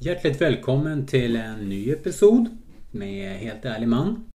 Hjärtligt 0.00 0.40
välkommen 0.40 1.06
till 1.06 1.36
en 1.36 1.68
ny 1.68 1.90
episod 1.90 2.56
med 2.90 3.38
Helt 3.38 3.64
ärlig 3.64 3.88
man. 3.88 4.30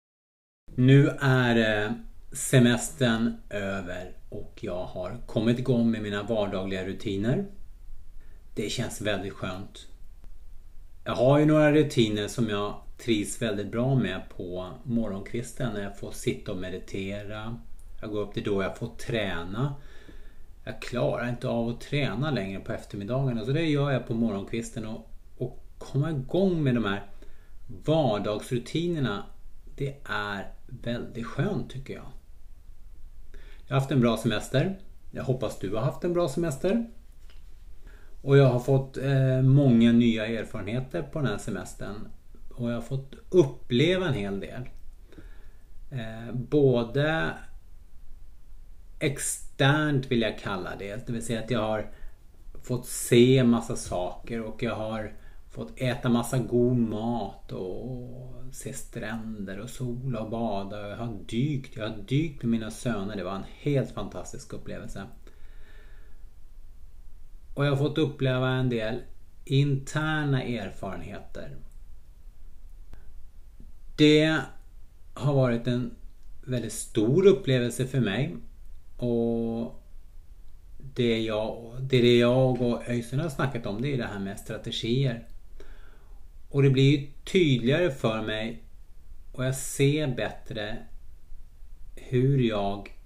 Nu 0.75 1.08
är 1.21 1.84
eh, 1.84 1.92
semestern 2.33 3.37
över 3.50 4.12
och 4.29 4.58
jag 4.60 4.84
har 4.84 5.16
kommit 5.26 5.58
igång 5.58 5.90
med 5.90 6.02
mina 6.02 6.22
vardagliga 6.22 6.86
rutiner. 6.86 7.46
Det 8.54 8.71
känns 8.71 9.00
väldigt 9.00 9.32
skönt. 9.32 9.86
Jag 11.05 11.14
har 11.14 11.39
ju 11.39 11.45
några 11.45 11.72
rutiner 11.72 12.29
som 12.29 12.48
jag 12.48 12.75
trivs 12.98 13.43
väldigt 13.43 13.72
bra 13.72 13.95
med 13.95 14.22
på 14.36 14.70
morgonkvisten 14.84 15.72
när 15.75 15.82
jag 15.82 15.98
får 15.98 16.12
sitta 16.12 16.52
och 16.52 16.59
meditera. 16.59 17.59
Jag 18.00 18.11
går 18.11 18.20
upp 18.20 18.34
till 18.34 18.45
då 18.45 18.62
jag 18.62 18.79
får 18.79 18.88
träna. 18.88 19.75
Jag 20.64 20.82
klarar 20.82 21.29
inte 21.29 21.48
av 21.48 21.68
att 21.68 21.80
träna 21.80 22.30
längre 22.30 22.61
på 22.61 22.72
eftermiddagen 22.72 23.46
så 23.46 23.52
det 23.52 23.62
gör 23.62 23.90
jag 23.90 24.06
på 24.06 24.14
morgonkvisten 24.14 24.86
och, 24.86 24.96
och 24.96 25.14
komma 25.79 26.10
igång 26.10 26.62
med 26.62 26.74
de 26.74 26.84
här 26.84 27.06
vardagsrutinerna. 27.66 29.24
Det 29.77 29.96
är 30.05 30.52
väldigt 30.66 31.27
skönt 31.27 31.70
tycker 31.70 31.95
jag. 31.95 32.12
Jag 33.66 33.74
har 33.74 33.80
haft 33.80 33.92
en 33.92 34.00
bra 34.00 34.16
semester. 34.16 34.78
Jag 35.10 35.24
hoppas 35.24 35.59
du 35.59 35.74
har 35.74 35.83
haft 35.83 36.05
en 36.05 36.12
bra 36.12 36.28
semester. 36.28 36.86
Och 38.22 38.36
jag 38.38 38.46
har 38.46 38.60
fått 38.60 38.96
eh, 38.96 39.42
många 39.42 39.92
nya 39.92 40.27
erfarenheter 40.27 41.02
på 41.02 41.19
den 41.19 41.28
här 41.28 41.38
semestern. 41.38 42.08
Och 42.55 42.70
jag 42.70 42.74
har 42.74 42.83
fått 42.83 43.14
uppleva 43.30 44.08
en 44.08 44.14
hel 44.14 44.41
del. 44.41 44.69
Eh, 45.91 46.34
både 46.34 47.30
externt 48.98 50.06
vill 50.10 50.22
jag 50.22 50.38
kalla 50.38 50.70
det. 50.78 51.06
Det 51.06 51.12
vill 51.12 51.27
säga 51.27 51.41
att 51.41 51.50
jag 51.50 51.60
har 51.60 51.91
fått 52.62 52.86
se 52.86 53.45
massa 53.45 53.77
saker 53.77 54.42
och 54.42 54.62
jag 54.62 54.74
har 54.74 55.12
fått 55.59 55.80
äta 55.80 56.09
massa 56.09 56.39
god 56.39 56.77
mat 56.77 57.53
och 57.53 58.35
se 58.53 58.73
stränder 58.73 59.61
och 59.61 59.70
sola 59.70 60.20
och 60.20 60.31
bada. 60.31 60.89
Jag 60.89 60.97
har 60.97 61.19
dykt. 61.27 61.77
Jag 61.77 61.89
har 61.89 61.97
dykt 61.97 62.42
med 62.42 62.50
mina 62.50 62.70
söner. 62.70 63.17
Det 63.17 63.25
var 63.25 63.34
en 63.34 63.45
helt 63.59 63.91
fantastisk 63.91 64.53
upplevelse. 64.53 65.03
Och 67.55 67.67
jag 67.67 67.70
har 67.70 67.77
fått 67.77 67.98
uppleva 67.98 68.50
en 68.50 68.69
del 68.69 69.03
interna 69.45 70.42
erfarenheter. 70.42 71.56
Det 73.97 74.41
har 75.15 75.34
varit 75.34 75.67
en 75.67 75.95
väldigt 76.47 76.72
stor 76.72 77.27
upplevelse 77.27 77.87
för 77.87 78.00
mig. 78.00 78.37
Och 78.97 79.83
det 80.95 81.20
jag, 81.20 81.77
det 81.81 82.19
jag 82.19 82.62
och 82.62 82.89
Öystein 82.89 83.20
har 83.20 83.28
snackat 83.28 83.67
om 83.67 83.83
det 83.83 83.95
är 83.95 83.98
det 83.98 84.09
här 84.12 84.20
med 84.20 84.39
strategier. 84.39 85.28
Och 86.48 86.62
det 86.62 86.70
blir 86.70 87.08
tydligare 87.24 87.91
för 87.91 88.22
mig 88.22 88.62
och 89.32 89.44
jag 89.44 89.54
ser 89.54 90.06
bättre 90.06 90.78
hur 91.96 92.38
jag 92.38 92.98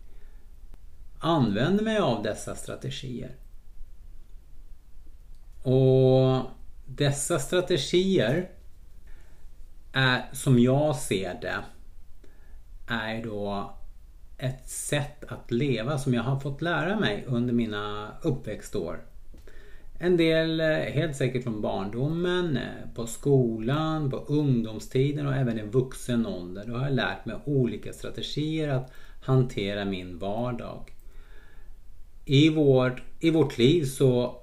använder 1.18 1.84
mig 1.84 1.98
av 1.98 2.22
dessa 2.22 2.54
strategier. 2.54 3.36
Och 5.62 6.50
dessa 6.86 7.38
strategier 7.38 8.50
är 9.92 10.24
som 10.32 10.58
jag 10.58 10.96
ser 10.96 11.40
det 11.40 11.64
är 12.86 13.24
då 13.24 13.74
ett 14.38 14.68
sätt 14.68 15.24
att 15.28 15.50
leva 15.50 15.98
som 15.98 16.14
jag 16.14 16.22
har 16.22 16.40
fått 16.40 16.62
lära 16.62 17.00
mig 17.00 17.24
under 17.26 17.54
mina 17.54 18.16
uppväxtår. 18.22 19.04
En 20.05 20.17
del 20.17 20.61
eh, 20.61 20.67
helt 20.67 21.17
säkert 21.17 21.42
från 21.42 21.61
barndomen, 21.61 22.56
eh, 22.56 22.95
på 22.95 23.06
skolan, 23.06 24.11
på 24.11 24.17
ungdomstiden 24.17 25.27
och 25.27 25.34
även 25.34 25.59
i 25.59 25.62
vuxen 25.62 26.27
ålder. 26.27 26.64
Då 26.67 26.77
har 26.77 26.84
jag 26.84 26.94
lärt 26.94 27.27
mig 27.27 27.36
olika 27.44 27.92
strategier 27.92 28.69
att 28.69 28.92
hantera 29.22 29.84
min 29.84 30.19
vardag. 30.19 30.94
I 32.25 32.49
vårt, 32.49 33.03
I 33.21 33.31
vårt 33.31 33.59
liv 33.59 33.84
så 33.84 34.43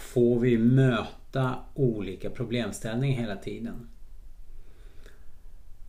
får 0.00 0.40
vi 0.40 0.58
möta 0.58 1.54
olika 1.74 2.30
problemställningar 2.30 3.20
hela 3.20 3.36
tiden. 3.36 3.88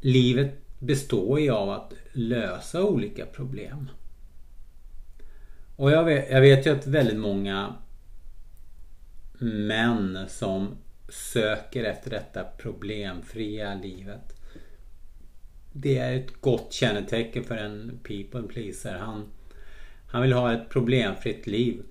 Livet 0.02 0.80
består 0.80 1.40
ju 1.40 1.52
av 1.52 1.70
att 1.70 1.94
lösa 2.12 2.84
olika 2.84 3.26
problem. 3.26 3.90
Och 5.76 5.92
jag 5.92 6.03
vet, 6.03 6.31
jag 6.31 6.42
vet 6.42 6.66
ju 6.66 6.72
att 6.72 6.88
väldigt 6.88 7.20
många 7.20 7.76
män 9.44 10.26
som 10.28 10.78
söker 11.09 11.84
efter 11.84 12.09
detta 12.09 12.44
problemfria 12.44 13.76
livet. 13.76 14.40
Det 15.72 15.98
är 15.98 16.16
ett 16.16 16.42
gott 16.42 16.74
kännetecken 16.74 17.44
för 17.44 17.58
en 17.58 18.00
people 18.03 18.44
pleaser. 18.44 18.94
Han, 18.94 19.32
han 20.08 20.22
vill 20.22 20.34
ha 20.34 20.53
ett 20.53 20.70
problemfritt 20.70 21.48
liv. 21.48 21.84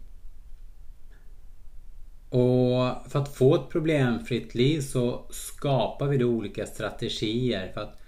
Och 2.28 3.10
för 3.10 3.18
att 3.18 3.34
få 3.34 3.54
ett 3.54 3.68
problemfritt 3.68 4.54
liv 4.54 4.80
så 4.80 5.26
skapar 5.30 6.06
vi 6.06 6.18
då 6.18 6.26
olika 6.26 6.66
strategier 6.66 7.72
för 7.72 7.80
att 7.80 8.00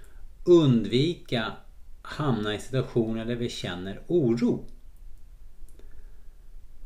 undvika 0.44 1.52
hamna 2.02 2.54
i 2.54 2.58
situationer 2.58 3.24
där 3.24 3.34
vi 3.34 3.48
känner 3.48 4.00
oro. 4.06 4.64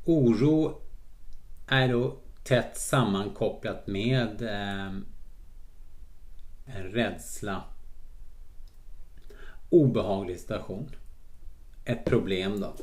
Oro 0.05 0.83
är 1.67 1.89
då 1.89 2.19
tätt 2.49 2.77
sammankopplat 2.77 3.87
med 3.87 4.43
eh, 4.43 4.87
en 6.67 6.83
rädsla. 6.93 7.65
Obehaglig 9.71 10.39
situation. 10.39 10.91
Ett 11.85 12.05
problem 12.05 12.61
då. 12.61 12.75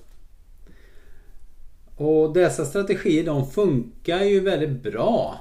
Och 1.95 2.33
dessa 2.33 2.65
strategier 2.65 3.25
de 3.25 3.51
funkar 3.51 4.21
ju 4.21 4.39
väldigt 4.39 4.83
bra. 4.83 5.39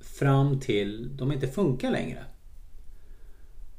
Fram 0.00 0.60
till 0.60 1.16
de 1.16 1.32
inte 1.32 1.48
funkar 1.48 1.90
längre. 1.90 2.24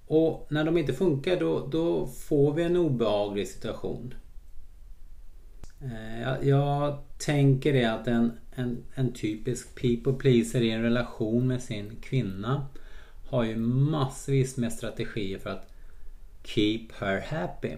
Och 0.07 0.47
när 0.49 0.63
de 0.63 0.77
inte 0.77 0.93
funkar 0.93 1.39
då, 1.39 1.67
då 1.67 2.07
får 2.07 2.53
vi 2.53 2.63
en 2.63 2.77
obehaglig 2.77 3.47
situation. 3.47 4.13
Eh, 5.83 6.21
jag, 6.21 6.45
jag 6.45 6.97
tänker 7.17 7.73
det 7.73 7.85
att 7.85 8.07
en, 8.07 8.31
en, 8.55 8.83
en 8.93 9.13
typisk 9.13 9.75
people 9.75 10.13
pleaser 10.13 10.61
i 10.61 10.71
en 10.71 10.81
relation 10.81 11.47
med 11.47 11.61
sin 11.61 11.95
kvinna 12.01 12.67
har 13.29 13.43
ju 13.43 13.55
massvis 13.57 14.57
med 14.57 14.73
strategier 14.73 15.39
för 15.39 15.49
att 15.49 15.73
keep 16.43 16.87
her 16.99 17.21
happy. 17.21 17.75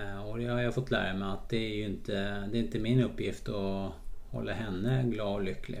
Eh, 0.00 0.28
och 0.28 0.38
det 0.38 0.46
har 0.46 0.60
jag 0.60 0.74
fått 0.74 0.90
lära 0.90 1.14
mig 1.14 1.28
att 1.28 1.48
det 1.48 1.56
är 1.56 1.76
ju 1.76 1.84
inte, 1.84 2.12
det 2.52 2.58
är 2.58 2.62
inte 2.62 2.78
min 2.78 3.00
uppgift 3.00 3.48
att 3.48 3.92
hålla 4.30 4.52
henne 4.52 5.02
glad 5.02 5.34
och 5.34 5.42
lycklig. 5.42 5.80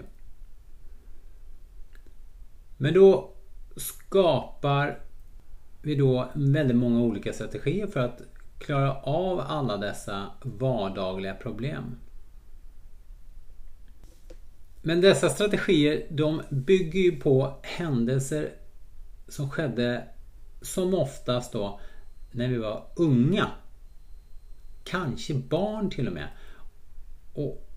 Men 2.76 2.94
då 2.94 3.30
skapar 3.76 4.98
vi 5.82 5.94
då 5.94 6.30
väldigt 6.34 6.76
många 6.76 7.00
olika 7.00 7.32
strategier 7.32 7.86
för 7.86 8.00
att 8.00 8.22
klara 8.62 8.94
av 8.94 9.40
alla 9.40 9.76
dessa 9.76 10.30
vardagliga 10.42 11.34
problem. 11.34 11.98
Men 14.82 15.00
dessa 15.00 15.28
strategier 15.28 16.06
de 16.10 16.42
bygger 16.50 17.00
ju 17.00 17.20
på 17.20 17.58
händelser 17.62 18.54
som 19.28 19.50
skedde 19.50 20.08
som 20.62 20.94
oftast 20.94 21.52
då 21.52 21.80
när 22.30 22.48
vi 22.48 22.56
var 22.56 22.86
unga. 22.96 23.50
Kanske 24.84 25.34
barn 25.34 25.90
till 25.90 26.06
och 26.06 26.12
med. 26.12 26.28
Och, 27.34 27.68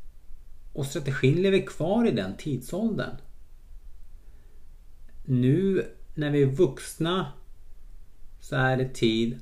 och 0.74 0.86
strategin 0.86 1.42
lever 1.42 1.68
kvar 1.68 2.08
i 2.08 2.12
den 2.12 2.38
tidsåldern. 2.38 3.16
Nu 5.26 5.86
när 6.16 6.32
vi 6.32 6.44
är 6.44 6.48
vuxna 6.48 7.32
så 8.40 8.56
är 8.56 8.78
det 8.78 8.94
tid 8.94 9.40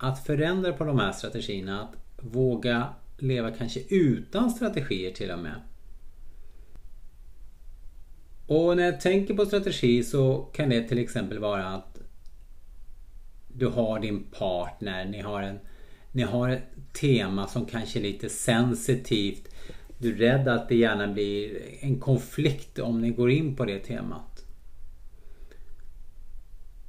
att 0.00 0.26
förändra 0.26 0.72
på 0.72 0.84
de 0.84 0.98
här 0.98 1.12
strategierna. 1.12 1.82
Att 1.82 1.94
våga 2.24 2.88
leva 3.18 3.50
kanske 3.50 3.80
utan 3.88 4.50
strategier 4.50 5.10
till 5.10 5.30
och 5.30 5.38
med. 5.38 5.54
Och 8.46 8.76
när 8.76 8.84
jag 8.84 9.00
tänker 9.00 9.34
på 9.34 9.46
strategi 9.46 10.04
så 10.04 10.38
kan 10.52 10.68
det 10.68 10.88
till 10.88 10.98
exempel 10.98 11.38
vara 11.38 11.66
att 11.66 12.00
du 13.48 13.66
har 13.66 14.00
din 14.00 14.24
partner, 14.24 15.04
ni 15.04 15.20
har, 15.20 15.42
en, 15.42 15.58
ni 16.12 16.22
har 16.22 16.48
ett 16.48 16.62
tema 17.00 17.46
som 17.46 17.66
kanske 17.66 17.98
är 17.98 18.02
lite 18.02 18.28
sensitivt. 18.28 19.48
Du 19.98 20.12
är 20.12 20.18
rädd 20.18 20.48
att 20.48 20.68
det 20.68 20.76
gärna 20.76 21.12
blir 21.12 21.62
en 21.80 22.00
konflikt 22.00 22.78
om 22.78 23.00
ni 23.00 23.10
går 23.10 23.30
in 23.30 23.56
på 23.56 23.64
det 23.64 23.78
temat. 23.78 24.44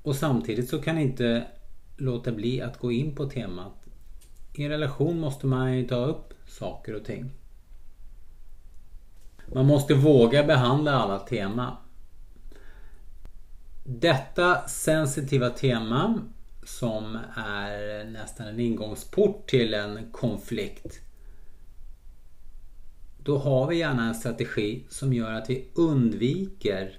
Och 0.03 0.15
samtidigt 0.15 0.69
så 0.69 0.81
kan 0.81 0.97
inte 0.97 1.47
låta 2.01 2.31
bli 2.31 2.62
att 2.62 2.77
gå 2.77 2.92
in 2.92 3.15
på 3.15 3.30
temat. 3.30 3.74
I 4.53 4.63
en 4.63 4.69
relation 4.69 5.19
måste 5.19 5.48
man 5.48 5.77
ju 5.77 5.88
ta 5.88 5.95
upp 5.95 6.33
saker 6.48 6.95
och 6.95 7.06
ting. 7.06 7.31
Man 9.53 9.65
måste 9.65 9.94
våga 9.94 10.44
behandla 10.44 10.92
alla 10.92 11.19
tema. 11.19 11.77
Detta 13.83 14.68
sensitiva 14.68 15.50
tema 15.50 16.21
som 16.63 17.18
är 17.36 18.06
nästan 18.06 18.47
en 18.47 18.59
ingångsport 18.59 19.50
till 19.50 19.74
en 19.74 20.12
konflikt. 20.12 21.00
Då 23.24 23.38
har 23.38 23.68
vi 23.68 23.77
gärna 23.77 24.07
en 24.07 24.15
strategi 24.15 24.86
som 24.89 25.13
gör 25.13 25.33
att 25.33 25.50
vi 25.50 25.68
undviker 25.74 26.97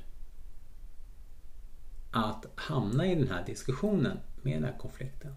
att 2.10 2.46
hamna 2.54 3.06
i 3.06 3.14
den 3.14 3.28
här 3.28 3.46
diskussionen 3.46 4.18
med 4.44 4.56
den 4.56 4.64
här 4.64 4.78
konflikten. 4.78 5.34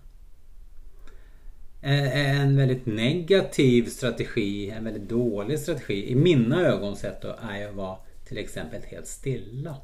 Eh, 1.81 2.03
eh, 2.03 2.41
en 2.41 2.57
väldigt 2.57 2.85
negativ 2.85 3.85
strategi, 3.85 4.69
en 4.69 4.83
väldigt 4.83 5.09
dålig 5.09 5.59
strategi 5.59 6.11
i 6.11 6.15
mina 6.15 6.61
ögon 6.61 6.95
sett 6.95 7.21
då, 7.21 7.35
är 7.41 7.67
att 7.67 7.75
vara 7.75 7.97
till 8.27 8.37
exempel 8.37 8.81
helt 8.81 9.07
stilla. 9.07 9.77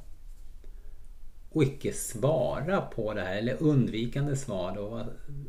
Och 1.49 1.63
icke 1.63 1.93
svara 1.93 2.81
på 2.81 3.13
det 3.13 3.21
här 3.21 3.35
eller 3.35 3.63
undvikande 3.63 4.35
svar 4.35 4.75
då. 4.75 5.05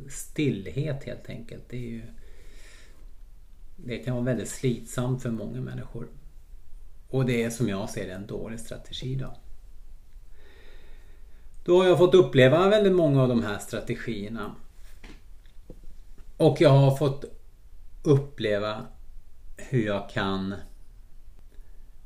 Stillhet 0.09 1.03
helt 1.03 1.29
enkelt. 1.29 1.63
Det, 1.69 1.77
är 1.77 1.89
ju, 1.89 2.01
det 3.75 3.97
kan 3.97 4.13
vara 4.13 4.25
väldigt 4.25 4.49
slitsamt 4.49 5.21
för 5.21 5.31
många 5.31 5.61
människor. 5.61 6.07
Och 7.09 7.25
det 7.25 7.43
är 7.43 7.49
som 7.49 7.69
jag 7.69 7.89
ser 7.89 8.07
det 8.07 8.13
en 8.13 8.27
dålig 8.27 8.59
strategi 8.59 9.15
då. 9.15 9.37
Då 11.65 11.77
har 11.77 11.85
jag 11.85 11.97
fått 11.97 12.15
uppleva 12.15 12.69
väldigt 12.69 12.93
många 12.93 13.21
av 13.21 13.27
de 13.27 13.43
här 13.43 13.57
strategierna. 13.57 14.55
Och 16.37 16.61
jag 16.61 16.69
har 16.69 16.95
fått 16.95 17.25
uppleva 18.03 18.85
hur 19.57 19.85
jag 19.85 20.09
kan 20.09 20.55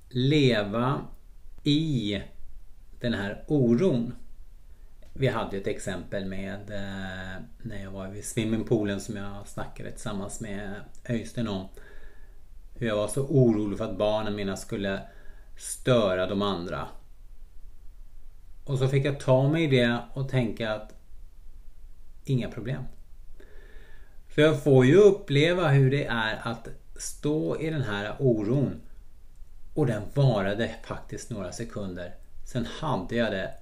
leva 0.09 1.01
i 1.63 2.21
den 2.99 3.13
här 3.13 3.45
oron. 3.47 4.13
Vi 5.13 5.27
hade 5.27 5.57
ett 5.57 5.67
exempel 5.67 6.25
med 6.25 6.71
eh, 6.71 7.43
när 7.61 7.83
jag 7.83 7.91
var 7.91 8.07
vid 8.07 8.25
swimmingpoolen 8.25 9.01
som 9.01 9.15
jag 9.15 9.47
snackade 9.47 9.91
tillsammans 9.91 10.41
med 10.41 10.73
Öystein 11.09 11.47
om. 11.47 11.67
Hur 12.75 12.87
jag 12.87 12.95
var 12.95 13.07
så 13.07 13.23
orolig 13.23 13.77
för 13.77 13.85
att 13.85 13.97
barnen 13.97 14.35
mina 14.35 14.57
skulle 14.57 15.01
störa 15.57 16.27
de 16.27 16.41
andra. 16.41 16.87
Och 18.67 18.79
så 18.79 18.87
fick 18.87 19.05
jag 19.05 19.19
ta 19.19 19.49
mig 19.49 19.63
i 19.63 19.67
det 19.67 19.99
och 20.13 20.29
tänka 20.29 20.73
att 20.73 20.93
inga 22.25 22.49
problem. 22.49 22.83
För 24.27 24.41
jag 24.41 24.63
får 24.63 24.85
ju 24.85 24.95
uppleva 24.95 25.67
hur 25.67 25.91
det 25.91 26.05
är 26.05 26.39
att 26.43 26.67
stå 26.95 27.59
i 27.59 27.69
den 27.69 27.81
här 27.81 28.15
oron. 28.19 28.81
Och 29.73 29.85
den 29.85 30.01
varade 30.13 30.75
faktiskt 30.83 31.29
några 31.29 31.51
sekunder. 31.51 32.15
Sen 32.45 32.65
hade 32.65 33.15
jag 33.15 33.31
det 33.31 33.53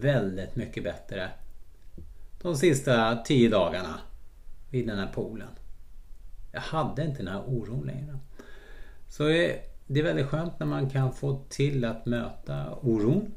väldigt 0.00 0.56
mycket 0.56 0.84
bättre 0.84 1.30
de 2.42 2.56
sista 2.56 3.16
tio 3.16 3.50
dagarna 3.50 4.00
vid 4.70 4.86
den 4.86 4.98
här 4.98 5.12
poolen. 5.14 5.48
Jag 6.52 6.60
hade 6.60 7.04
inte 7.04 7.22
den 7.22 7.32
här 7.32 7.42
oron 7.46 7.86
längre. 7.86 8.18
Så 9.08 9.22
det 9.86 10.00
är 10.00 10.04
väldigt 10.04 10.26
skönt 10.26 10.58
när 10.58 10.66
man 10.66 10.90
kan 10.90 11.12
få 11.12 11.44
till 11.48 11.84
att 11.84 12.06
möta 12.06 12.74
oron. 12.74 13.32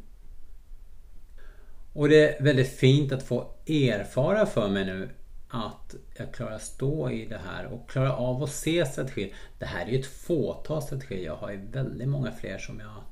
Och 1.94 2.10
det 2.10 2.38
är 2.38 2.44
väldigt 2.44 2.78
fint 2.78 3.12
att 3.12 3.24
få 3.24 3.54
erfara 3.68 4.46
för 4.46 4.70
mig 4.70 4.86
nu 4.86 5.10
att 5.48 5.96
jag 6.18 6.34
klarar 6.34 6.58
stå 6.58 7.10
i 7.10 7.26
det 7.26 7.42
här 7.46 7.66
och 7.66 7.90
klarar 7.90 8.10
av 8.10 8.44
att 8.44 8.52
se 8.52 8.86
strategier. 8.86 9.34
Det 9.60 9.66
här 9.66 9.86
är 9.86 9.90
ju 9.90 10.00
ett 10.00 10.06
fåtal 10.06 10.82
strategier. 10.82 11.26
Jag 11.26 11.36
har 11.36 11.52
ju 11.52 11.66
väldigt 11.72 12.08
många 12.08 12.32
fler 12.32 12.58
som 12.58 12.80
jag 12.80 13.04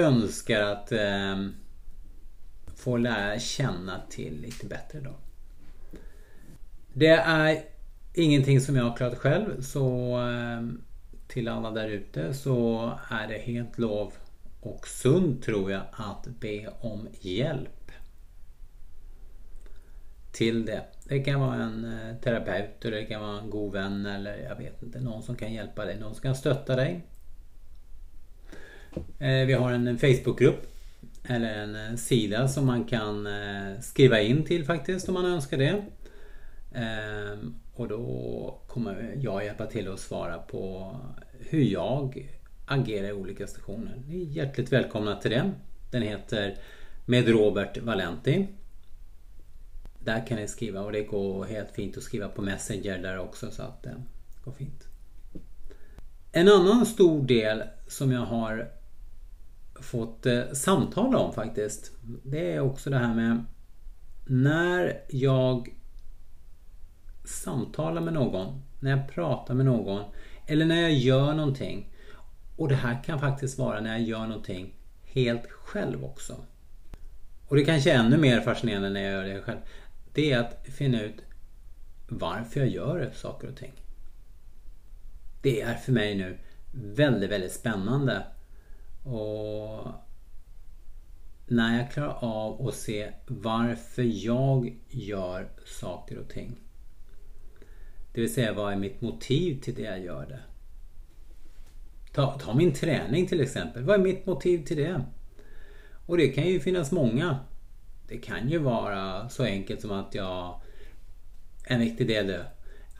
önskar 0.00 0.60
att 0.60 0.92
eh, 0.92 1.46
få 2.76 2.96
lära 2.96 3.38
känna 3.38 4.00
till 4.10 4.40
lite 4.40 4.66
bättre 4.66 5.00
då. 5.00 5.14
Det 6.92 7.10
är 7.10 7.62
ingenting 8.14 8.60
som 8.60 8.76
jag 8.76 8.84
har 8.84 8.96
klarat 8.96 9.18
själv 9.18 9.62
så 9.62 10.16
eh, 10.20 10.68
till 11.28 11.48
alla 11.48 11.70
där 11.70 11.88
ute 11.88 12.34
så 12.34 12.90
är 13.10 13.28
det 13.28 13.38
helt 13.38 13.78
lov 13.78 14.12
och 14.60 14.88
sunt 14.88 15.42
tror 15.42 15.70
jag 15.70 15.82
att 15.92 16.26
be 16.40 16.68
om 16.80 17.08
hjälp 17.20 17.92
till 20.32 20.66
det. 20.66 20.84
Det 21.04 21.20
kan 21.20 21.40
vara 21.40 21.54
en 21.54 21.84
eh, 21.84 22.16
terapeut 22.16 22.84
eller 22.84 22.96
det 22.96 23.04
kan 23.04 23.20
vara 23.20 23.38
en 23.38 23.50
god 23.50 23.72
vän 23.72 24.06
eller 24.06 24.36
jag 24.36 24.56
vet 24.56 24.82
inte. 24.82 25.00
Någon 25.00 25.22
som 25.22 25.36
kan 25.36 25.52
hjälpa 25.52 25.84
dig. 25.84 26.00
Någon 26.00 26.14
som 26.14 26.22
kan 26.22 26.36
stötta 26.36 26.76
dig. 26.76 27.06
Eh, 29.18 29.46
vi 29.46 29.52
har 29.52 29.72
en 29.72 29.98
Facebookgrupp 29.98 30.66
eller 31.24 31.54
en 31.54 31.76
eh, 31.76 31.96
sida 31.96 32.48
som 32.48 32.66
man 32.66 32.84
kan 32.84 33.28
skriva 33.80 34.20
in 34.20 34.44
till 34.44 34.64
faktiskt 34.64 35.08
om 35.08 35.14
man 35.14 35.24
önskar 35.24 35.58
det. 35.58 35.82
Ehm, 36.74 37.54
och 37.74 37.88
då 37.88 38.60
kommer 38.66 39.16
jag 39.20 39.44
hjälpa 39.44 39.66
till 39.66 39.92
att 39.92 40.00
svara 40.00 40.38
på 40.38 40.96
hur 41.38 41.62
jag 41.62 42.28
agera 42.70 43.08
i 43.08 43.12
olika 43.12 43.46
stationer. 43.46 44.02
Ni 44.08 44.22
är 44.22 44.26
hjärtligt 44.26 44.72
välkomna 44.72 45.16
till 45.16 45.30
den. 45.30 45.54
Den 45.90 46.02
heter 46.02 46.58
Med 47.04 47.28
Robert 47.28 47.78
Valenti. 47.78 48.46
Där 49.98 50.26
kan 50.26 50.36
ni 50.36 50.48
skriva 50.48 50.80
och 50.80 50.92
det 50.92 51.02
går 51.02 51.44
helt 51.44 51.70
fint 51.70 51.96
att 51.96 52.02
skriva 52.02 52.28
på 52.28 52.42
Messenger 52.42 52.98
där 52.98 53.18
också 53.18 53.50
så 53.50 53.62
att 53.62 53.82
det 53.82 53.94
går 54.44 54.52
fint. 54.52 54.84
En 56.32 56.48
annan 56.48 56.86
stor 56.86 57.22
del 57.22 57.62
som 57.88 58.12
jag 58.12 58.20
har 58.20 58.70
fått 59.80 60.26
eh, 60.26 60.42
samtala 60.52 61.18
om 61.18 61.32
faktiskt. 61.32 61.92
Det 62.24 62.52
är 62.52 62.60
också 62.60 62.90
det 62.90 62.98
här 62.98 63.14
med 63.14 63.44
när 64.26 65.02
jag 65.08 65.74
samtalar 67.24 68.00
med 68.00 68.14
någon, 68.14 68.62
när 68.80 68.90
jag 68.90 69.08
pratar 69.08 69.54
med 69.54 69.66
någon 69.66 70.04
eller 70.46 70.66
när 70.66 70.80
jag 70.80 70.92
gör 70.92 71.34
någonting. 71.34 71.90
Och 72.60 72.68
det 72.68 72.74
här 72.74 73.02
kan 73.04 73.20
faktiskt 73.20 73.58
vara 73.58 73.80
när 73.80 73.90
jag 73.90 74.02
gör 74.02 74.26
någonting 74.26 74.74
helt 75.02 75.50
själv 75.50 76.04
också. 76.04 76.36
Och 77.48 77.56
det 77.56 77.64
kanske 77.64 77.92
är 77.92 77.98
ännu 77.98 78.16
mer 78.16 78.40
fascinerande 78.40 78.90
när 78.90 79.00
jag 79.00 79.12
gör 79.12 79.34
det 79.34 79.42
själv 79.42 79.58
det 80.12 80.32
är 80.32 80.38
att 80.38 80.66
finna 80.66 81.02
ut 81.02 81.14
varför 82.08 82.60
jag 82.60 82.68
gör 82.68 83.10
saker 83.14 83.48
och 83.48 83.56
ting. 83.56 83.72
Det 85.42 85.60
är 85.60 85.74
för 85.74 85.92
mig 85.92 86.14
nu 86.14 86.38
väldigt, 86.72 87.30
väldigt 87.30 87.52
spännande. 87.52 88.22
Och 89.04 89.86
när 91.46 91.78
jag 91.78 91.92
klarar 91.92 92.18
av 92.20 92.68
att 92.68 92.74
se 92.74 93.12
varför 93.26 94.02
jag 94.02 94.76
gör 94.88 95.48
saker 95.66 96.18
och 96.18 96.28
ting. 96.28 96.60
Det 98.12 98.20
vill 98.20 98.34
säga 98.34 98.52
vad 98.52 98.72
är 98.72 98.76
mitt 98.76 99.00
motiv 99.00 99.60
till 99.60 99.74
det 99.74 99.82
jag 99.82 100.04
gör 100.04 100.26
det. 100.26 100.49
Ta, 102.12 102.38
ta 102.38 102.54
min 102.54 102.72
träning 102.72 103.26
till 103.26 103.40
exempel. 103.40 103.82
Vad 103.82 104.00
är 104.00 104.04
mitt 104.04 104.26
motiv 104.26 104.64
till 104.64 104.76
det? 104.76 105.04
Och 106.06 106.16
det 106.16 106.28
kan 106.28 106.46
ju 106.46 106.60
finnas 106.60 106.92
många. 106.92 107.38
Det 108.08 108.18
kan 108.18 108.48
ju 108.48 108.58
vara 108.58 109.28
så 109.28 109.44
enkelt 109.44 109.80
som 109.80 109.92
att 109.92 110.14
jag... 110.14 110.60
En 111.64 111.80
viktig 111.80 112.08
del 112.08 112.34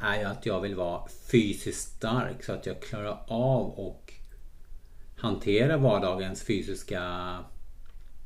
är 0.00 0.18
ju 0.18 0.24
att 0.24 0.46
jag 0.46 0.60
vill 0.60 0.74
vara 0.74 1.08
fysiskt 1.30 1.96
stark 1.96 2.44
så 2.44 2.52
att 2.52 2.66
jag 2.66 2.82
klarar 2.82 3.24
av 3.28 3.70
och 3.70 4.12
hantera 5.16 5.76
vardagens 5.76 6.42
fysiska 6.42 7.34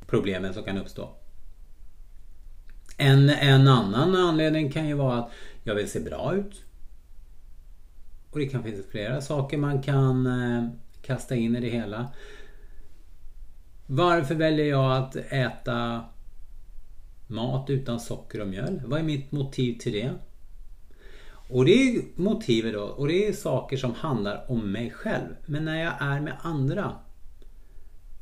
problemen 0.07 0.53
som 0.53 0.63
kan 0.63 0.77
uppstå. 0.77 1.15
En, 2.97 3.29
en 3.29 3.67
annan 3.67 4.15
anledning 4.15 4.71
kan 4.71 4.87
ju 4.87 4.93
vara 4.93 5.17
att 5.17 5.31
jag 5.63 5.75
vill 5.75 5.91
se 5.91 5.99
bra 5.99 6.35
ut. 6.35 6.64
Och 8.35 8.41
det 8.41 8.47
kan 8.47 8.63
finnas 8.63 8.85
flera 8.85 9.21
saker 9.21 9.57
man 9.57 9.81
kan 9.81 10.27
eh, 10.27 10.69
kasta 11.01 11.35
in 11.35 11.55
i 11.55 11.59
det 11.59 11.69
hela. 11.69 12.11
Varför 13.85 14.35
väljer 14.35 14.65
jag 14.65 14.97
att 14.97 15.15
äta 15.15 16.05
Mat 17.27 17.69
utan 17.69 17.99
socker 17.99 18.41
och 18.41 18.47
mjöl. 18.47 18.81
Vad 18.85 18.99
är 18.99 19.03
mitt 19.03 19.31
motiv 19.31 19.77
till 19.79 19.91
det? 19.91 20.13
Och 21.49 21.65
det 21.65 21.71
är 21.71 22.01
motivet 22.15 22.73
då. 22.73 22.83
Och 22.83 23.07
det 23.07 23.27
är 23.27 23.33
saker 23.33 23.77
som 23.77 23.93
handlar 23.93 24.51
om 24.51 24.71
mig 24.71 24.91
själv. 24.91 25.35
Men 25.45 25.65
när 25.65 25.83
jag 25.83 25.93
är 25.99 26.21
med 26.21 26.37
andra. 26.41 26.95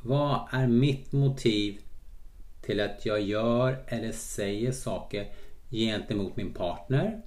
Vad 0.02 0.48
är 0.52 0.68
mitt 0.68 1.12
motiv 1.12 1.80
till 2.62 2.80
att 2.80 3.06
jag 3.06 3.22
gör 3.22 3.84
eller 3.88 4.12
säger 4.12 4.72
saker 4.72 5.28
gentemot 5.70 6.36
min 6.36 6.54
partner? 6.54 7.22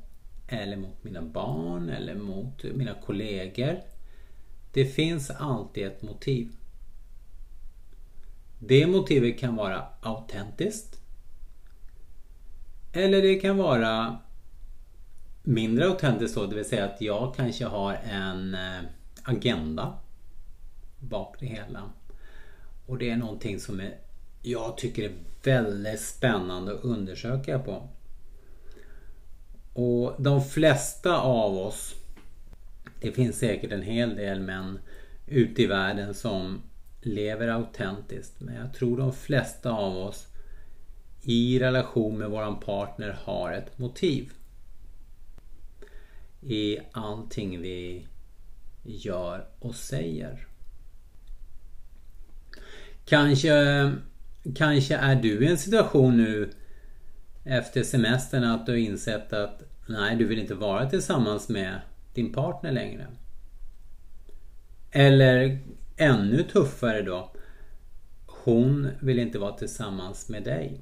Eller 0.48 0.76
mot 0.76 1.04
mina 1.04 1.22
barn 1.22 1.88
eller 1.88 2.14
mot 2.14 2.64
mina 2.64 2.94
kollegor. 2.94 3.80
Det 4.72 4.84
finns 4.84 5.30
alltid 5.30 5.86
ett 5.86 6.02
motiv. 6.02 6.48
Det 8.58 8.86
motivet 8.86 9.38
kan 9.38 9.56
vara 9.56 9.86
autentiskt. 10.00 11.00
Eller 12.92 13.22
det 13.22 13.34
kan 13.34 13.56
vara 13.56 14.18
mindre 15.42 15.86
autentiskt 15.86 16.34
då, 16.36 16.46
det 16.46 16.56
vill 16.56 16.64
säga 16.64 16.84
att 16.84 17.00
jag 17.00 17.34
kanske 17.36 17.64
har 17.64 17.94
en 17.94 18.54
eh, 18.54 18.82
agenda. 19.22 19.98
bak 20.98 21.36
det 21.40 21.46
hela. 21.46 21.90
Och 22.86 22.98
det 22.98 23.10
är 23.10 23.16
någonting 23.16 23.60
som 23.60 23.82
jag 24.42 24.76
tycker 24.76 25.02
är 25.02 25.12
väldigt 25.44 26.00
spännande 26.00 26.74
att 26.74 26.84
undersöka 26.84 27.58
på. 27.58 27.88
Och 29.78 30.14
de 30.18 30.44
flesta 30.44 31.20
av 31.20 31.58
oss, 31.58 31.94
det 33.00 33.12
finns 33.12 33.38
säkert 33.38 33.72
en 33.72 33.82
hel 33.82 34.16
del 34.16 34.40
män 34.40 34.78
ute 35.26 35.62
i 35.62 35.66
världen 35.66 36.14
som 36.14 36.62
lever 37.00 37.48
autentiskt. 37.48 38.40
Men 38.40 38.54
jag 38.54 38.74
tror 38.74 38.98
de 38.98 39.12
flesta 39.12 39.70
av 39.70 39.96
oss 39.96 40.26
i 41.22 41.58
relation 41.58 42.18
med 42.18 42.30
våran 42.30 42.60
partner 42.60 43.18
har 43.24 43.52
ett 43.52 43.78
motiv. 43.78 44.32
I 46.42 46.78
allting 46.92 47.60
vi 47.60 48.06
gör 48.82 49.46
och 49.58 49.74
säger. 49.74 50.46
Kanske, 53.04 53.52
kanske 54.54 54.96
är 54.96 55.16
du 55.16 55.44
i 55.44 55.50
en 55.50 55.58
situation 55.58 56.16
nu 56.16 56.50
efter 57.46 57.82
semestern 57.82 58.44
att 58.44 58.66
du 58.66 58.72
har 58.72 58.78
insett 58.78 59.32
att 59.32 59.62
nej, 59.88 60.16
du 60.16 60.24
vill 60.24 60.38
inte 60.38 60.54
vara 60.54 60.90
tillsammans 60.90 61.48
med 61.48 61.80
din 62.14 62.32
partner 62.32 62.72
längre. 62.72 63.06
Eller 64.90 65.58
ännu 65.96 66.42
tuffare 66.42 67.02
då. 67.02 67.32
Hon 68.26 68.88
vill 69.00 69.18
inte 69.18 69.38
vara 69.38 69.52
tillsammans 69.52 70.28
med 70.28 70.44
dig. 70.44 70.80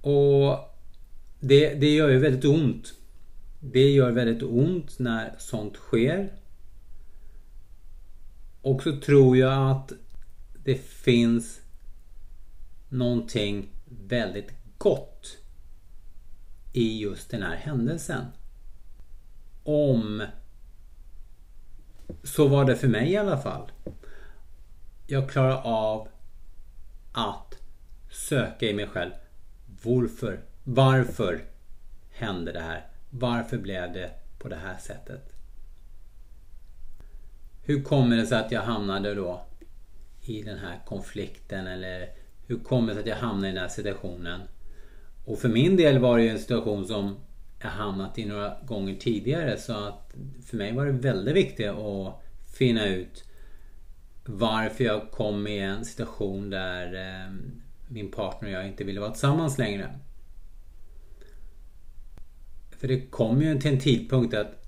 Och 0.00 0.58
det, 1.40 1.74
det 1.74 1.94
gör 1.94 2.08
ju 2.08 2.18
väldigt 2.18 2.44
ont. 2.44 2.92
Det 3.60 3.90
gör 3.90 4.10
väldigt 4.10 4.42
ont 4.42 4.98
när 4.98 5.34
sånt 5.38 5.76
sker. 5.76 6.32
Och 8.62 8.82
så 8.82 9.00
tror 9.00 9.36
jag 9.36 9.70
att 9.70 9.92
det 10.64 10.74
finns 10.74 11.61
någonting 12.92 13.68
väldigt 13.84 14.52
gott 14.78 15.38
i 16.72 17.00
just 17.00 17.30
den 17.30 17.42
här 17.42 17.56
händelsen. 17.56 18.24
Om 19.64 20.22
så 22.22 22.48
var 22.48 22.64
det 22.64 22.76
för 22.76 22.88
mig 22.88 23.10
i 23.10 23.16
alla 23.16 23.38
fall. 23.38 23.72
Jag 25.06 25.30
klarar 25.30 25.62
av 25.64 26.08
att 27.12 27.58
söka 28.10 28.66
i 28.66 28.74
mig 28.74 28.86
själv. 28.86 29.12
Varför? 29.82 30.40
Varför 30.64 31.44
hände 32.10 32.52
det 32.52 32.60
här? 32.60 32.86
Varför 33.10 33.58
blev 33.58 33.92
det 33.92 34.10
på 34.38 34.48
det 34.48 34.56
här 34.56 34.78
sättet? 34.78 35.32
Hur 37.62 37.82
kommer 37.82 38.16
det 38.16 38.26
sig 38.26 38.38
att 38.38 38.52
jag 38.52 38.62
hamnade 38.62 39.14
då 39.14 39.46
i 40.20 40.42
den 40.42 40.58
här 40.58 40.80
konflikten 40.86 41.66
eller 41.66 42.21
hur 42.46 42.58
kommer 42.58 42.88
det 42.88 42.94
sig 42.94 43.00
att 43.00 43.08
jag 43.08 43.26
hamnade 43.26 43.48
i 43.48 43.52
den 43.52 43.62
här 43.62 43.68
situationen? 43.68 44.40
Och 45.24 45.38
för 45.38 45.48
min 45.48 45.76
del 45.76 45.98
var 45.98 46.18
det 46.18 46.24
ju 46.24 46.30
en 46.30 46.38
situation 46.38 46.86
som 46.86 47.16
jag 47.62 47.70
hamnat 47.70 48.18
i 48.18 48.24
några 48.24 48.56
gånger 48.64 48.94
tidigare 48.94 49.58
så 49.58 49.72
att 49.72 50.14
för 50.46 50.56
mig 50.56 50.72
var 50.72 50.86
det 50.86 50.92
väldigt 50.92 51.36
viktigt 51.36 51.70
att 51.70 52.22
finna 52.58 52.86
ut 52.86 53.24
varför 54.24 54.84
jag 54.84 55.10
kom 55.10 55.46
i 55.46 55.58
en 55.58 55.84
situation 55.84 56.50
där 56.50 56.94
eh, 56.94 57.32
min 57.88 58.10
partner 58.10 58.48
och 58.48 58.54
jag 58.54 58.66
inte 58.66 58.84
ville 58.84 59.00
vara 59.00 59.10
tillsammans 59.10 59.58
längre. 59.58 59.98
För 62.70 62.88
det 62.88 63.00
kom 63.00 63.42
ju 63.42 63.60
till 63.60 63.72
en 63.72 63.80
tidpunkt 63.80 64.34
att 64.34 64.66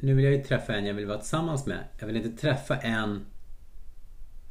nu 0.00 0.14
vill 0.14 0.24
jag 0.24 0.34
ju 0.34 0.42
träffa 0.42 0.74
en 0.74 0.86
jag 0.86 0.94
vill 0.94 1.06
vara 1.06 1.18
tillsammans 1.18 1.66
med. 1.66 1.78
Jag 1.98 2.06
vill 2.06 2.16
inte 2.16 2.40
träffa 2.40 2.76
en 2.76 3.26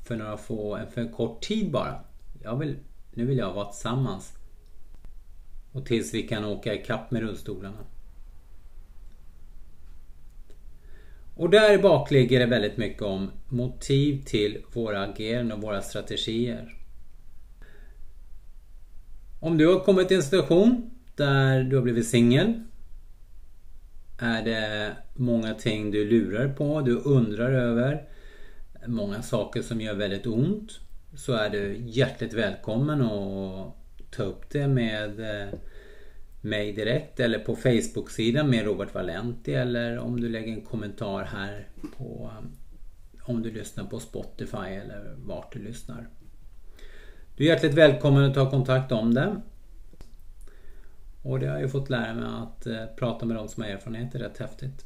för 0.03 0.15
några 0.15 0.38
få, 0.38 0.79
för 0.93 1.01
en 1.01 1.12
kort 1.12 1.41
tid 1.41 1.72
bara. 1.72 2.00
Jag 2.43 2.57
vill, 2.57 2.79
nu 3.13 3.25
vill 3.25 3.38
jag 3.38 3.53
vara 3.53 3.65
tillsammans. 3.65 4.33
Och 5.71 5.85
tills 5.85 6.13
vi 6.13 6.27
kan 6.27 6.45
åka 6.45 6.73
ikapp 6.73 7.12
med 7.12 7.21
rullstolarna. 7.21 7.85
Och 11.35 11.50
där 11.50 11.81
bak 11.81 12.12
ligger 12.12 12.39
det 12.39 12.45
väldigt 12.45 12.77
mycket 12.77 13.01
om 13.01 13.31
motiv 13.50 14.23
till 14.25 14.63
våra 14.73 15.03
ageranden 15.03 15.57
och 15.57 15.63
våra 15.63 15.81
strategier. 15.81 16.77
Om 19.39 19.57
du 19.57 19.67
har 19.67 19.79
kommit 19.79 20.07
till 20.07 20.17
en 20.17 20.23
situation 20.23 20.91
där 21.15 21.63
du 21.63 21.75
har 21.75 21.83
blivit 21.83 22.07
singel. 22.07 22.63
Är 24.19 24.45
det 24.45 24.91
många 25.13 25.53
ting 25.53 25.91
du 25.91 26.09
lurar 26.09 26.53
på, 26.53 26.81
du 26.81 26.95
undrar 26.95 27.51
över. 27.51 28.07
Många 28.88 29.21
saker 29.21 29.62
som 29.62 29.81
gör 29.81 29.93
väldigt 29.93 30.27
ont. 30.27 30.79
Så 31.15 31.34
är 31.34 31.50
du 31.50 31.77
hjärtligt 31.77 32.34
välkommen 32.34 33.01
att 33.01 33.75
ta 34.12 34.24
upp 34.24 34.50
det 34.50 34.67
med 34.67 35.20
eh, 35.20 35.53
mig 36.41 36.74
direkt 36.74 37.20
eller 37.20 37.39
på 37.39 37.55
Facebook-sidan 37.55 38.50
med 38.50 38.65
Robert 38.65 38.93
Valenti 38.93 39.53
eller 39.53 40.00
om 40.00 40.22
du 40.22 40.29
lägger 40.29 40.53
en 40.53 40.62
kommentar 40.62 41.24
här 41.24 41.67
på 41.98 42.32
eh, 42.32 43.29
om 43.29 43.41
du 43.41 43.51
lyssnar 43.51 43.84
på 43.84 44.00
Spotify 44.00 44.58
eller 44.58 45.15
vart 45.17 45.53
du 45.53 45.60
lyssnar. 45.60 46.10
Du 47.36 47.43
är 47.43 47.48
hjärtligt 47.48 47.74
välkommen 47.74 48.24
att 48.24 48.34
ta 48.34 48.50
kontakt 48.50 48.91
om 48.91 49.13
det. 49.13 49.41
Och 51.22 51.39
det 51.39 51.48
har 51.48 51.60
jag 51.60 51.72
fått 51.72 51.89
lära 51.89 52.13
mig 52.13 52.25
att 52.25 52.65
eh, 52.65 52.86
prata 52.98 53.25
med 53.25 53.38
de 53.38 53.48
som 53.48 53.63
har 53.63 53.70
erfarenhet 53.70 54.15
är 54.15 54.20
rätt 54.20 54.38
häftigt. 54.38 54.86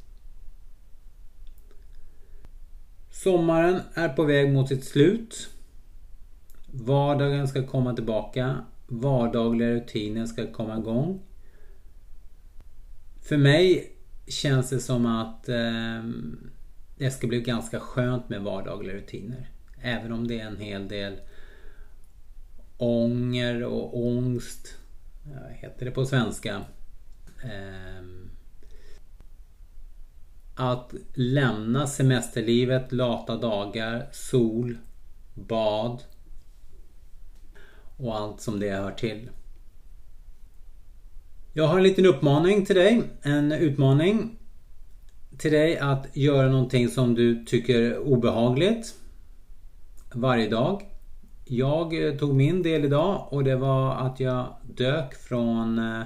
Sommaren 3.12 3.80
är 3.94 4.10
på 4.10 4.24
väg 4.24 4.54
mot 4.54 4.68
sitt 4.68 4.86
slut. 4.86 5.50
Vardagen 6.72 7.48
ska 7.48 7.68
komma 7.68 7.94
tillbaka. 7.94 8.66
Vardagliga 8.88 9.70
rutiner 9.70 10.26
ska 10.26 10.52
komma 10.52 10.78
igång. 10.78 11.22
För 13.22 13.38
mig 13.38 13.92
känns 14.28 14.70
det 14.70 14.80
som 14.80 15.06
att 15.06 15.50
eh, 15.50 16.04
det 16.98 17.12
ska 17.12 17.28
bli 17.28 17.42
ganska 17.42 17.80
skönt 17.80 18.30
med 18.30 18.42
vardagliga 18.42 18.96
rutiner. 18.96 19.50
Även 19.82 20.12
om 20.12 20.28
det 20.28 20.40
är 20.40 20.48
en 20.48 20.58
hel 20.58 20.88
del 20.88 21.20
ånger 22.78 23.64
och 23.64 24.08
ångst. 24.08 24.76
Eh, 25.26 25.42
vad 25.42 25.52
heter 25.52 25.86
det 25.86 25.92
på 25.92 26.06
svenska? 26.06 26.62
Eh, 27.44 28.06
att 30.56 30.94
lämna 31.14 31.88
semesterlivet, 31.88 32.92
lata 32.92 33.36
dagar, 33.36 34.10
sol, 34.12 34.78
bad 35.34 36.04
och 37.98 38.18
allt 38.18 38.42
som 38.42 38.60
det 38.60 38.70
hör 38.70 38.92
till. 38.92 39.30
Jag 41.54 41.68
har 41.68 41.78
en 41.78 41.84
liten 41.84 42.06
uppmaning 42.06 42.66
till 42.66 42.76
dig. 42.76 43.04
En 43.22 43.52
utmaning 43.52 44.38
till 45.38 45.52
dig 45.52 45.78
att 45.78 46.08
göra 46.14 46.50
någonting 46.50 46.90
som 46.90 47.16
du 47.16 47.46
tycker 47.46 47.82
är 47.82 47.98
obehagligt 47.98 48.96
varje 50.14 50.50
dag. 50.50 50.82
Jag 51.46 52.08
eh, 52.08 52.18
tog 52.18 52.36
min 52.36 52.64
del 52.64 52.86
idag 52.86 53.28
och 53.30 53.44
det 53.44 53.56
var 53.56 53.96
att 53.96 54.20
jag 54.20 54.56
dök 54.76 55.14
från, 55.14 55.80
eh, 55.80 56.04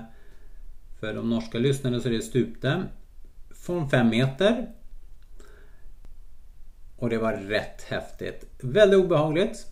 för 1.00 1.14
de 1.14 1.30
norska 1.30 1.58
lyssnarna 1.58 2.00
så 2.00 2.08
är 2.08 2.14
det 2.14 2.22
stupte, 2.22 2.84
från 3.50 3.90
5 3.90 4.10
meter. 4.10 4.68
Och 6.98 7.10
det 7.10 7.18
var 7.18 7.34
rätt 7.34 7.82
häftigt. 7.82 8.46
Väldigt 8.60 9.00
obehagligt. 9.00 9.71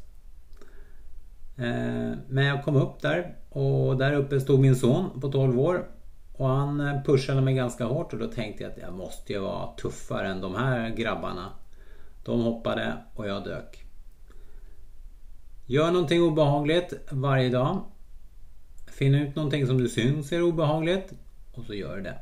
Eh, 1.59 2.17
men 2.27 2.45
jag 2.45 2.63
kom 2.63 2.75
upp 2.75 3.01
där 3.01 3.35
och 3.49 3.97
där 3.97 4.13
uppe 4.13 4.39
stod 4.39 4.59
min 4.59 4.75
son 4.75 5.21
på 5.21 5.31
12 5.31 5.59
år. 5.59 5.87
Och 6.33 6.47
han 6.47 6.79
eh, 6.81 7.03
pushade 7.03 7.41
mig 7.41 7.53
ganska 7.53 7.85
hårt 7.85 8.13
och 8.13 8.19
då 8.19 8.27
tänkte 8.27 8.63
jag 8.63 8.71
att 8.71 8.77
jag 8.77 8.93
måste 8.93 9.33
ju 9.33 9.39
vara 9.39 9.75
tuffare 9.75 10.27
än 10.27 10.41
de 10.41 10.55
här 10.55 10.89
grabbarna. 10.89 11.49
De 12.25 12.41
hoppade 12.41 12.93
och 13.15 13.27
jag 13.27 13.43
dök. 13.43 13.85
Gör 15.65 15.91
någonting 15.91 16.21
obehagligt 16.21 16.93
varje 17.11 17.49
dag. 17.49 17.81
Finn 18.91 19.15
ut 19.15 19.35
någonting 19.35 19.67
som 19.67 19.77
du 19.77 19.89
syns 19.89 20.31
är 20.31 20.41
obehagligt 20.41 21.13
och 21.53 21.65
så 21.65 21.73
gör 21.73 21.97
det. 21.97 22.15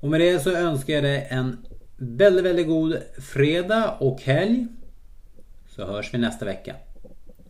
Och 0.00 0.08
med 0.08 0.20
det 0.20 0.40
så 0.40 0.56
önskar 0.56 0.94
jag 0.94 1.04
dig 1.04 1.26
en 1.30 1.66
väldigt, 1.96 2.44
väldigt 2.44 2.66
god 2.66 2.96
fredag 3.18 3.96
och 3.98 4.20
helg. 4.20 4.66
Så 5.68 5.86
hörs 5.86 6.14
vi 6.14 6.18
nästa 6.18 6.44
vecka. 6.44 6.74